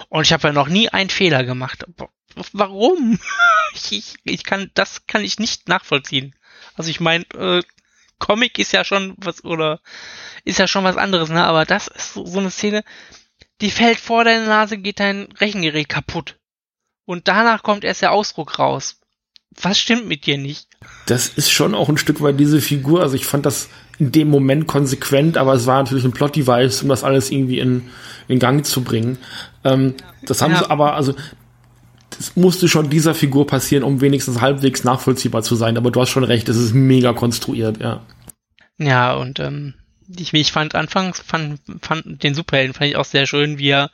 [0.09, 1.85] Und ich habe ja noch nie einen Fehler gemacht.
[2.53, 3.19] Warum?
[3.91, 6.35] ich, ich kann, das kann ich nicht nachvollziehen.
[6.75, 7.63] Also ich meine, äh,
[8.19, 9.81] Comic ist ja schon was, oder
[10.45, 11.45] ist ja schon was anderes, ne?
[11.45, 12.85] Aber das ist so, so eine Szene,
[13.61, 16.39] die fällt vor deiner Nase, geht dein Rechengerät kaputt.
[17.05, 19.02] Und danach kommt erst der Ausdruck raus.
[19.61, 20.69] Was stimmt mit dir nicht?
[21.07, 23.03] Das ist schon auch ein Stück weit diese Figur.
[23.03, 26.89] Also ich fand das in dem Moment konsequent, aber es war natürlich ein Plot-Device, um
[26.89, 27.91] das alles irgendwie in,
[28.29, 29.19] in Gang zu bringen.
[29.65, 30.59] Ähm, das haben ja.
[30.59, 31.15] sie aber, also
[32.11, 35.77] das musste schon dieser Figur passieren, um wenigstens halbwegs nachvollziehbar zu sein.
[35.77, 38.03] Aber du hast schon recht, es ist mega konstruiert, ja.
[38.79, 39.75] Ja, und ähm,
[40.17, 43.91] ich, ich fand anfangs, fand, fand den Superhelden fand ich auch sehr schön, wie er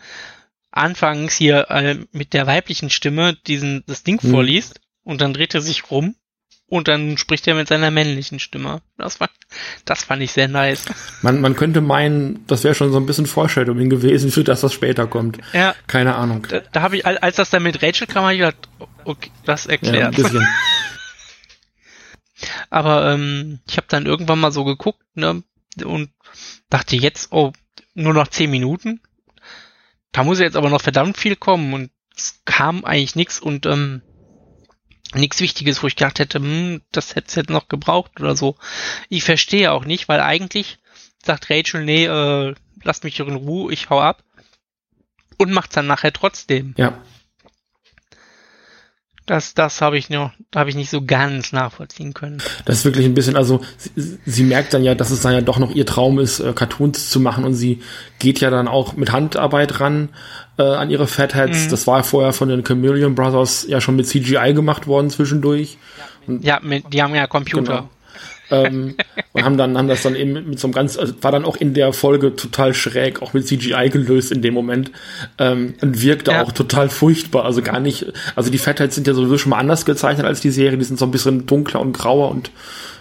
[0.70, 4.30] anfangs hier äh, mit der weiblichen Stimme diesen das Ding hm.
[4.30, 6.16] vorliest und dann dreht er sich rum
[6.66, 8.82] und dann spricht er mit seiner männlichen Stimme.
[8.98, 9.30] Das, war,
[9.86, 10.84] das fand ich sehr nice.
[11.22, 14.74] Man, man könnte meinen, das wäre schon so ein bisschen Vorstellung gewesen für das, was
[14.74, 15.38] später kommt.
[15.54, 15.74] Ja.
[15.86, 16.46] Keine Ahnung.
[16.50, 18.68] Da, da habe ich, als das dann mit Rachel kam, habe ich gedacht,
[19.04, 20.18] okay, das erklärt.
[20.18, 20.40] Ja,
[22.68, 25.42] Aber ähm, ich habe dann irgendwann mal so geguckt ne,
[25.82, 26.10] und
[26.68, 27.52] dachte jetzt, oh,
[27.94, 29.00] nur noch zehn Minuten.
[30.12, 34.02] Da muss jetzt aber noch verdammt viel kommen und es kam eigentlich nichts und ähm,
[35.14, 38.56] nichts Wichtiges, wo ich gedacht hätte, hm, das hätte es jetzt noch gebraucht oder so.
[39.08, 40.78] Ich verstehe auch nicht, weil eigentlich
[41.24, 44.22] sagt Rachel, nee, äh, lass mich in Ruhe, ich hau ab.
[45.36, 46.74] Und macht's dann nachher trotzdem.
[46.76, 47.00] Ja.
[49.28, 52.38] Das, das habe ich noch, habe ich nicht so ganz nachvollziehen können.
[52.64, 55.42] Das ist wirklich ein bisschen, also sie, sie, merkt dann ja, dass es dann ja
[55.42, 57.82] doch noch ihr Traum ist, äh, Cartoons zu machen und sie
[58.18, 60.08] geht ja dann auch mit Handarbeit ran
[60.58, 61.66] äh, an ihre Fatheads.
[61.66, 61.70] Mhm.
[61.70, 65.76] Das war ja vorher von den Chameleon Brothers ja schon mit CGI gemacht worden zwischendurch.
[66.26, 67.62] Und, ja, mit, die haben ja Computer.
[67.62, 67.90] Genau
[68.50, 68.94] ähm,
[69.32, 71.56] und haben dann haben das dann eben mit, so einem ganz also war dann auch
[71.56, 74.90] in der Folge total schräg auch mit CGI gelöst in dem Moment
[75.38, 76.42] ähm, und wirkte ja.
[76.42, 78.06] auch total furchtbar also gar nicht
[78.36, 80.98] also die Fettheit sind ja sowieso schon mal anders gezeichnet als die Serie die sind
[80.98, 82.50] so ein bisschen dunkler und grauer und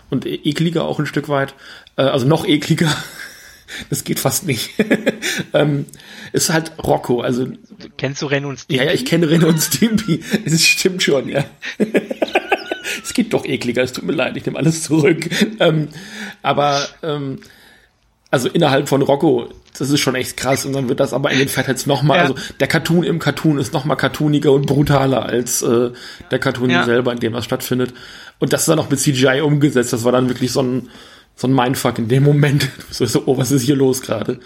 [0.10, 1.53] und ekliger auch ein Stück weit
[1.97, 2.95] äh, also noch ekliger
[3.89, 4.69] das geht fast nicht.
[5.53, 5.86] ähm,
[6.31, 7.47] ist halt Rocco, also.
[7.97, 8.81] Kennst du Ren und Stimpy?
[8.81, 10.23] Ja, ja, ich kenne Ren und Stimpy.
[10.45, 11.43] Es stimmt schon, ja
[13.03, 15.29] es geht doch ekliger, es tut mir leid, ich nehme alles zurück.
[15.60, 15.89] Ähm,
[16.41, 17.39] aber ähm,
[18.29, 20.65] also innerhalb von Rocco, das ist schon echt krass.
[20.65, 22.23] Und dann wird das aber in den Fatheads nochmal, ja.
[22.23, 25.91] also der Cartoon im Cartoon ist nochmal cartooniger und brutaler als äh,
[26.31, 26.83] der Cartoon ja.
[26.83, 27.93] selber, in dem das stattfindet.
[28.39, 29.93] Und das ist dann auch mit CGI umgesetzt.
[29.93, 30.89] Das war dann wirklich so ein,
[31.36, 32.69] so ein Mindfuck in dem Moment.
[32.89, 34.39] So, so oh, was ist hier los gerade?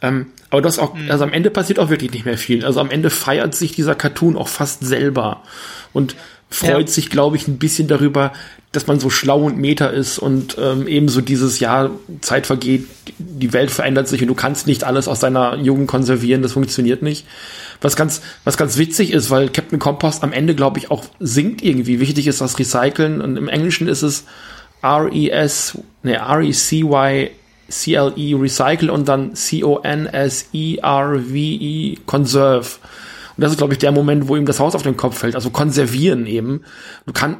[0.00, 1.10] Ähm, aber das auch, mhm.
[1.10, 2.64] also am Ende passiert auch wirklich nicht mehr viel.
[2.64, 5.42] Also am Ende feiert sich dieser Cartoon auch fast selber.
[5.92, 6.16] Und
[6.50, 6.92] freut ja.
[6.92, 8.32] sich, glaube ich, ein bisschen darüber,
[8.72, 12.86] dass man so schlau und meta ist und ähm, ebenso dieses Jahr Zeit vergeht,
[13.18, 17.02] die Welt verändert sich und du kannst nicht alles aus deiner Jugend konservieren, das funktioniert
[17.02, 17.26] nicht.
[17.80, 21.62] Was ganz, was ganz witzig ist, weil Captain Compost am Ende, glaube ich, auch singt
[21.62, 22.00] irgendwie.
[22.00, 24.24] Wichtig ist das Recyceln und im Englischen ist es
[24.82, 27.30] R-E-S, ne, R-E-C-Y
[27.68, 30.38] C-L-E, Recycle und dann C-O-N-S-E-R-V-E,
[32.06, 32.68] Conserve.
[33.38, 35.36] Und das ist, glaube ich, der Moment, wo ihm das Haus auf den Kopf fällt.
[35.36, 36.64] Also konservieren eben.
[37.06, 37.38] Du kannst,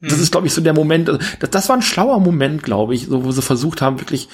[0.00, 2.94] das ist, glaube ich, so der Moment, also das, das war ein schlauer Moment, glaube
[2.94, 4.28] ich, so, wo sie versucht haben, wirklich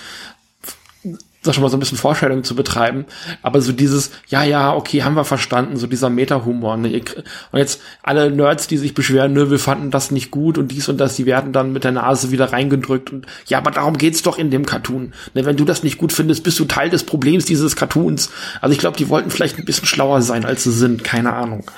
[1.42, 3.06] sag schon mal so ein bisschen Vorstellung zu betreiben,
[3.42, 6.76] aber so dieses, ja, ja, okay, haben wir verstanden, so dieser Meta-Humor.
[6.76, 7.02] Ne?
[7.50, 10.88] Und jetzt alle Nerds, die sich beschweren, ne, wir fanden das nicht gut und dies
[10.88, 14.22] und das, die werden dann mit der Nase wieder reingedrückt und ja, aber darum geht's
[14.22, 15.14] doch in dem Cartoon.
[15.34, 18.30] Ne, wenn du das nicht gut findest, bist du Teil des Problems dieses Cartoons.
[18.60, 21.70] Also ich glaube, die wollten vielleicht ein bisschen schlauer sein, als sie sind, keine Ahnung.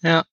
[0.00, 0.24] Ja.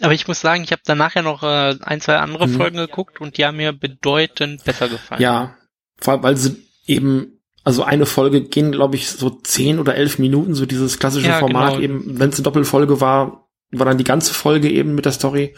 [0.00, 2.56] Aber ich muss sagen, ich habe danach ja noch äh, ein, zwei andere mhm.
[2.56, 5.22] Folgen geguckt und die haben mir bedeutend besser gefallen.
[5.22, 5.56] Ja,
[6.00, 10.18] vor allem, weil sie eben, also eine Folge gehen, glaube ich, so zehn oder elf
[10.18, 11.82] Minuten, so dieses klassische ja, Format genau.
[11.82, 15.54] eben, wenn es eine Doppelfolge war, war dann die ganze Folge eben mit der Story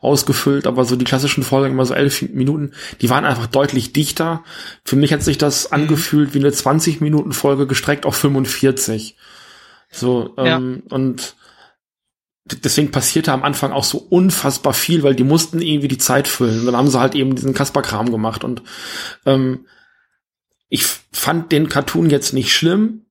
[0.00, 4.44] ausgefüllt, aber so die klassischen Folgen immer so elf Minuten, die waren einfach deutlich dichter.
[4.84, 5.74] Für mich hat sich das mhm.
[5.74, 9.16] angefühlt wie eine 20 Minuten Folge gestreckt auf 45.
[9.90, 10.94] So, ähm, ja.
[10.94, 11.34] und
[12.44, 16.60] deswegen passierte am Anfang auch so unfassbar viel, weil die mussten irgendwie die Zeit füllen.
[16.60, 18.62] Und dann haben sie halt eben diesen Kasper-Kram gemacht und
[19.24, 19.66] ähm,
[20.68, 23.06] ich fand den Cartoon jetzt nicht schlimm,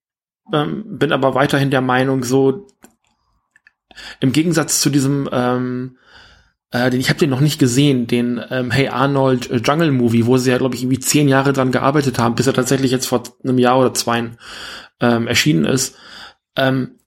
[0.53, 2.67] ähm, bin aber weiterhin der Meinung, so
[4.19, 5.97] im Gegensatz zu diesem ähm,
[6.71, 10.25] äh, den, ich habe den noch nicht gesehen, den ähm, Hey Arnold äh, Jungle Movie,
[10.25, 13.05] wo sie ja, glaube ich, irgendwie zehn Jahre dran gearbeitet haben, bis er tatsächlich jetzt
[13.05, 14.31] vor einem Jahr oder zwei
[14.99, 15.95] ähm, erschienen ist.
[16.57, 16.97] Ähm,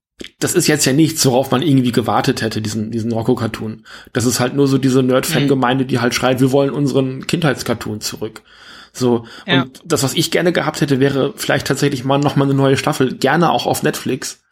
[0.41, 3.85] das ist jetzt ja nichts, worauf man irgendwie gewartet hätte, diesen, diesen Rocco-Cartoon.
[4.13, 8.43] Das ist halt nur so diese Nerd-Fan-Gemeinde, die halt schreit, wir wollen unseren Kindheitscartoon zurück.
[8.93, 9.27] So.
[9.47, 9.63] Ja.
[9.63, 12.77] Und das, was ich gerne gehabt hätte, wäre vielleicht tatsächlich mal noch mal eine neue
[12.77, 14.43] Staffel, gerne auch auf Netflix,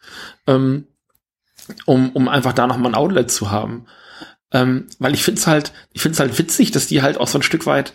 [0.45, 0.87] ähm,
[1.85, 3.85] um, um einfach da noch mal ein Outlet zu haben.
[4.51, 7.43] Ähm, weil ich find's halt, ich find's halt witzig, dass die halt auch so ein
[7.43, 7.93] Stück weit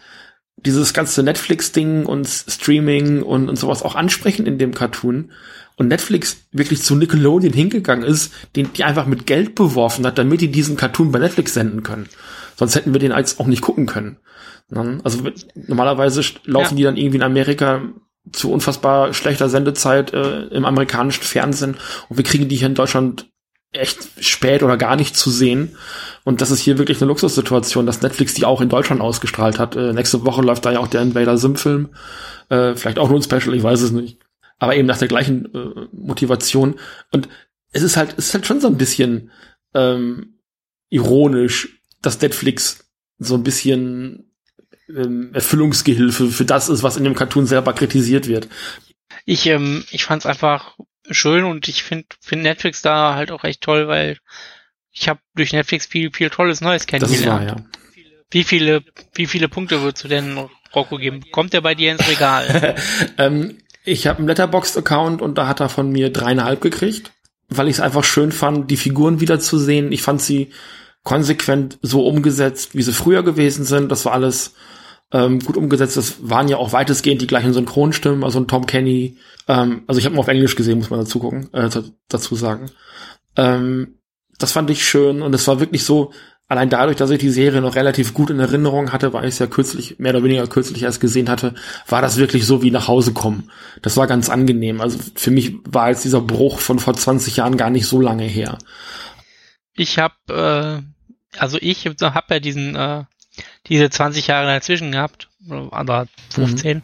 [0.57, 5.33] dieses ganze Netflix-Ding und Streaming und, und sowas auch ansprechen in dem Cartoon.
[5.77, 10.43] Und Netflix wirklich zu Nickelodeon hingegangen ist, den die einfach mit Geld beworfen hat, damit
[10.43, 12.09] die diesen Cartoon bei Netflix senden können.
[12.63, 14.19] Sonst hätten wir den als auch nicht gucken können.
[14.71, 15.01] Ne?
[15.05, 15.19] Also
[15.55, 16.77] normalerweise laufen Ja.
[16.77, 17.83] die dann irgendwie in Amerika
[18.33, 21.77] zu unfassbar schlechter Sendezeit äh, im amerikanischen Fernsehen
[22.09, 23.29] und wir kriegen die hier in Deutschland
[23.73, 25.77] echt spät oder gar nicht zu sehen.
[26.25, 29.77] Und das ist hier wirklich eine Luxussituation, dass Netflix die auch in Deutschland ausgestrahlt hat.
[29.77, 31.89] Äh, nächste Woche läuft da ja auch der Invader Sim-Film.
[32.51, 34.19] Äh, vielleicht auch nur ein Special, ich weiß es nicht.
[34.59, 36.77] Aber eben nach der gleichen äh, Motivation.
[37.13, 37.29] Und
[37.73, 39.31] es ist halt, es ist halt schon so ein bisschen
[39.75, 40.39] ähm,
[40.91, 42.85] ironisch, dass Netflix
[43.19, 44.33] so ein bisschen
[44.89, 48.49] ähm, Erfüllungsgehilfe für das ist, was in dem Cartoon selber kritisiert wird.
[49.25, 50.77] Ich, ähm, ich fand's einfach
[51.11, 54.19] schön und ich finde find Netflix da halt auch echt toll, weil
[54.93, 57.67] ich habe durch Netflix viel, viel Tolles Neues Das ist wahr, kennengelernt.
[57.75, 57.81] ja.
[58.31, 58.83] Wie viele,
[59.15, 60.39] wie viele Punkte würdest du denn
[60.75, 61.23] Rocco geben?
[61.33, 62.77] Kommt der bei dir ins Regal?
[63.19, 67.13] Ähm, ich habe einen Letterboxd-Account und da hat er von mir dreieinhalb gekriegt,
[67.49, 69.93] weil ich es einfach schön fand, die Figuren wiederzusehen.
[69.93, 70.51] Ich fand sie
[71.03, 73.91] konsequent so umgesetzt, wie sie früher gewesen sind.
[73.91, 74.55] Das war alles
[75.13, 75.97] ähm, gut umgesetzt.
[75.97, 79.17] Das waren ja auch weitestgehend die gleichen Synchronstimmen, also ein Tom Kenny.
[79.49, 81.69] Ähm, also ich habe ihn auf Englisch gesehen, muss man dazu gucken, äh,
[82.09, 82.71] dazu sagen.
[83.37, 83.99] Ähm,
[84.39, 86.13] das fand ich schön und es war wirklich so,
[86.53, 89.39] allein dadurch, dass ich die Serie noch relativ gut in Erinnerung hatte, weil ich es
[89.39, 91.55] ja kürzlich, mehr oder weniger kürzlich erst gesehen hatte,
[91.89, 93.51] war das wirklich so wie nach Hause kommen.
[93.81, 94.81] Das war ganz angenehm.
[94.81, 98.25] Also für mich war jetzt dieser Bruch von vor 20 Jahren gar nicht so lange
[98.25, 98.59] her.
[99.75, 100.92] Ich habe, äh,
[101.39, 103.05] also ich habe ja diesen, äh,
[103.67, 106.83] diese 20 Jahre dazwischen gehabt, oder 15.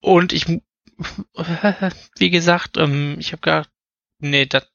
[0.00, 0.46] Und ich,
[2.18, 3.70] wie gesagt, ähm, ich habe gedacht,
[4.18, 4.66] nee, das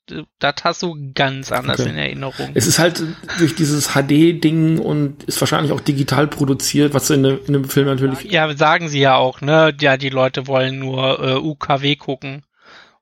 [0.64, 1.90] hast du ganz anders Okay.
[1.90, 2.52] in Erinnerung.
[2.54, 3.02] Es ist halt
[3.40, 8.24] durch dieses HD-Ding und ist wahrscheinlich auch digital produziert, was in, in dem Film natürlich
[8.24, 9.74] Ja, sagen sie ja auch, ne?
[9.80, 12.44] Ja, die Leute wollen nur äh, UKW gucken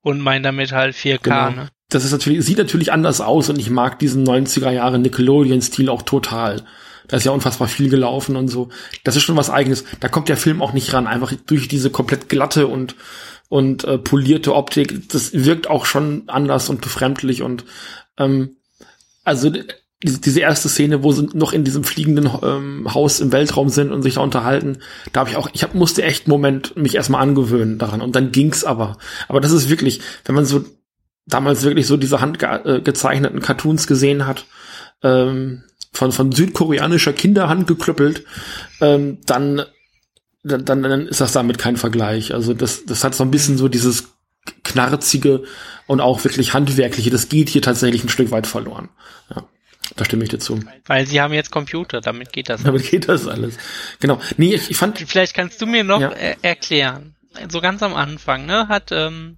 [0.02, 1.50] und meinen damit halt 4K, Genau.
[1.52, 1.70] ne?
[1.90, 6.04] Das ist natürlich, sieht natürlich anders aus und ich mag diesen 90er Jahre Nickelodeon-Stil auch
[6.04, 6.64] total.
[7.08, 8.70] Da ist ja unfassbar viel gelaufen und so.
[9.04, 9.84] Das ist schon was eigenes.
[10.00, 12.96] Da kommt der Film auch nicht ran, einfach durch diese komplett glatte und
[13.52, 15.10] und äh, polierte Optik.
[15.10, 17.66] Das wirkt auch schon anders und befremdlich und
[18.18, 18.58] ähm,
[19.24, 19.64] also die-
[20.02, 24.02] diese erste Szene, wo sie noch in diesem fliegenden ähm, Haus im Weltraum sind und
[24.02, 24.78] sich da unterhalten,
[25.12, 28.16] da habe ich auch, ich hab, musste echt einen Moment mich erstmal angewöhnen daran und
[28.16, 28.98] dann ging's aber.
[29.28, 30.64] Aber das ist wirklich, wenn man so
[31.26, 34.46] damals wirklich so diese handgezeichneten Cartoons gesehen hat,
[35.04, 38.24] ähm, von, von südkoreanischer Kinderhand geklöppelt,
[38.82, 39.64] ähm, dann,
[40.44, 42.34] dann, dann ist das damit kein Vergleich.
[42.34, 44.10] Also das, das hat so ein bisschen so dieses
[44.64, 45.44] knarzige
[45.88, 48.90] und auch wirklich handwerkliche, das geht hier tatsächlich ein Stück weit verloren.
[49.34, 49.44] Ja,
[49.96, 50.60] da stimme ich dir zu.
[50.86, 52.64] Weil sie haben jetzt Computer, damit geht das.
[52.64, 53.56] Damit geht das alles.
[54.00, 54.20] Genau.
[54.38, 56.12] Nee, ich, ich fand, Vielleicht kannst du mir noch Ja.
[56.12, 57.16] äh, erklären.
[57.50, 59.38] So ganz am Anfang, ne, hat ähm,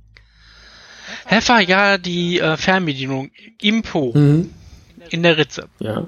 [1.25, 4.51] Heffer ja die äh, Fernbedienung im Po mhm,
[5.09, 5.67] in der Ritze.
[5.79, 6.05] ja,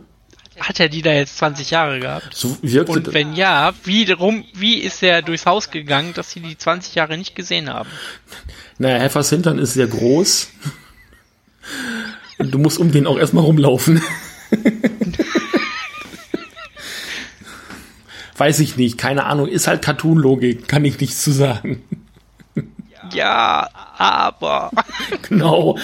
[0.59, 2.35] Hat er die da jetzt 20 Jahre gehabt?
[2.35, 6.39] so wirkte Und wenn ja, wie rum, wie ist er durchs Haus gegangen, dass sie
[6.39, 7.89] die 20 Jahre nicht gesehen haben?
[8.77, 10.49] Naja, Heffers Hintern ist sehr groß.
[12.39, 14.01] Und du musst um den auch erstmal rumlaufen.
[18.37, 21.83] Weiß ich nicht, keine Ahnung, ist halt Cartoon-Logik, kann ich nichts zu sagen.
[23.13, 23.69] Ja,
[24.03, 24.71] aber
[25.29, 25.77] genau.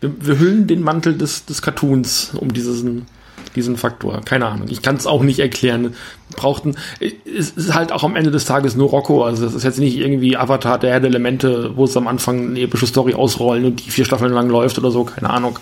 [0.00, 3.06] Wir, wir hüllen den Mantel des, des Cartoons um diesen,
[3.54, 4.22] diesen Faktor.
[4.24, 5.94] Keine Ahnung, ich kann es auch nicht erklären.
[6.34, 9.78] Brauchten, es ist halt auch am Ende des Tages nur Rocco, also es ist jetzt
[9.78, 13.66] nicht irgendwie Avatar, der Herr der Elemente, wo es am Anfang eine epische Story ausrollen
[13.66, 15.58] und die vier Staffeln lang läuft oder so, keine Ahnung.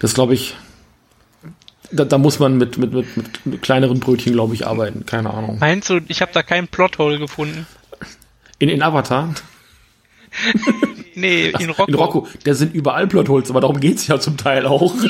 [0.00, 0.56] Das glaube ich,
[1.92, 5.06] da, da muss man mit, mit, mit, mit, mit kleineren Brötchen, glaube ich, arbeiten.
[5.06, 5.58] Keine Ahnung.
[5.60, 7.66] meinst du, ich habe da keinen Plothole gefunden?
[8.58, 9.34] In, in Avatar,
[11.14, 11.86] Nee, in Rocco.
[11.88, 14.94] in Rocco, der sind überall Plotholes, aber darum geht's ja zum Teil auch.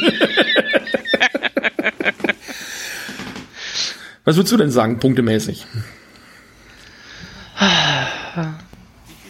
[4.24, 5.66] Was würdest du denn sagen, punktemäßig?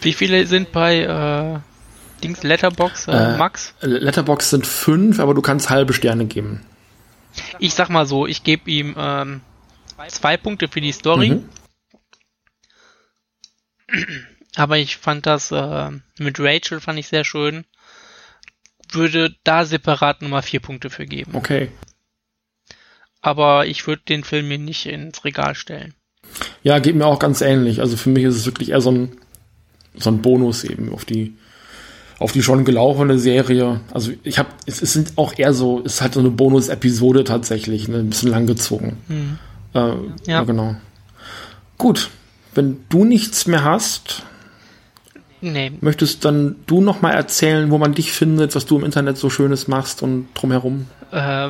[0.01, 1.59] Wie viele sind bei äh,
[2.23, 3.73] Dings Letterbox, äh, Äh, Max?
[3.81, 6.65] Letterbox sind fünf, aber du kannst halbe Sterne geben.
[7.59, 9.41] ich sag mal so, ich gebe ihm ähm,
[10.09, 11.29] zwei Punkte für die Story.
[11.31, 11.49] Mhm.
[14.55, 17.65] Aber ich fand das äh, mit Rachel fand ich sehr schön.
[18.91, 21.35] Würde da separat nochmal vier Punkte für geben.
[21.35, 21.69] Okay.
[23.21, 25.93] Aber ich würde den Film mir nicht ins Regal stellen.
[26.63, 27.81] Ja, geht mir auch ganz ähnlich.
[27.81, 29.11] Also für mich ist es wirklich eher so ein,
[29.95, 31.33] so ein Bonus eben auf die,
[32.17, 33.81] auf die schon gelaufene Serie.
[33.91, 37.23] Also ich habe, es, es sind auch eher so, es ist halt so eine Bonus-Episode
[37.23, 38.97] tatsächlich, ne, ein bisschen langgezogen.
[39.07, 39.37] Hm.
[39.73, 39.95] Äh, ja.
[40.25, 40.75] ja, genau.
[41.77, 42.09] Gut,
[42.55, 44.23] wenn du nichts mehr hast,
[45.41, 45.71] nee.
[45.81, 49.29] möchtest dann du noch mal erzählen, wo man dich findet, was du im Internet so
[49.29, 50.87] Schönes machst und drumherum?
[51.11, 51.49] Äh,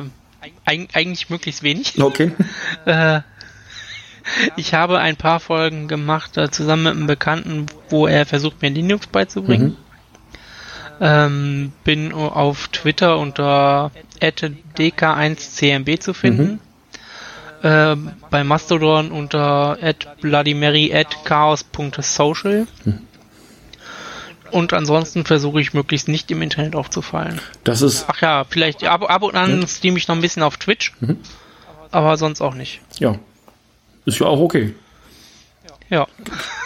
[0.64, 2.00] eigentlich möglichst wenig.
[2.00, 2.32] Okay.
[2.86, 3.20] äh,
[4.56, 8.70] ich habe ein paar Folgen gemacht, äh, zusammen mit einem Bekannten, wo er versucht, mir
[8.70, 9.70] Linux beizubringen.
[9.70, 9.76] Mhm.
[11.02, 16.52] Ähm, bin auf Twitter unter dk1cmb zu finden.
[16.52, 16.60] Mhm.
[17.62, 19.78] Ähm, bei Mastodon unter
[20.20, 22.66] bloodymary@chaos.social.
[22.84, 22.98] Mhm.
[24.50, 27.40] Und ansonsten versuche ich möglichst nicht im Internet aufzufallen.
[27.64, 28.04] Das ist.
[28.08, 29.66] Ach ja, vielleicht ab, ab und an ja.
[29.66, 30.92] streame ich noch ein bisschen auf Twitch.
[31.00, 31.18] Mhm.
[31.90, 32.80] Aber sonst auch nicht.
[32.98, 33.18] Ja.
[34.04, 34.74] Ist ja auch okay.
[35.88, 36.06] Ja.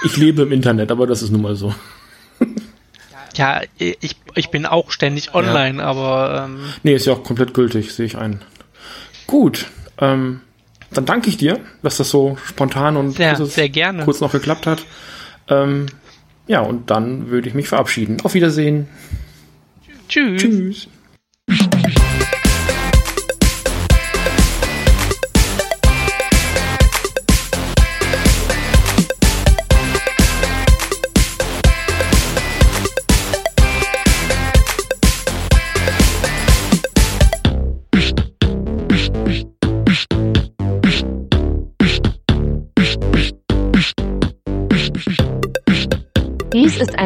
[0.04, 1.74] Ich lebe im Internet, aber das ist nun mal so.
[3.36, 5.86] Ja, ich, ich bin auch ständig online, ja.
[5.86, 6.44] aber.
[6.46, 8.42] Ähm nee, ist ja auch komplett gültig, sehe ich ein.
[9.26, 9.66] Gut.
[9.98, 10.40] Ähm,
[10.92, 14.04] dann danke ich dir, dass das so spontan und sehr, sehr gerne.
[14.04, 14.84] kurz noch geklappt hat.
[15.48, 15.86] Ähm,
[16.46, 18.18] ja, und dann würde ich mich verabschieden.
[18.22, 18.88] Auf Wiedersehen.
[20.08, 20.42] Tschüss.
[20.42, 20.88] Tschüss.